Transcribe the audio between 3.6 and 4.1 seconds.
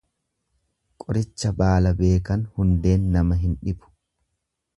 dhibu.